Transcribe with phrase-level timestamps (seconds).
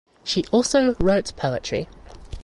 [0.23, 1.87] She also wrote poetry.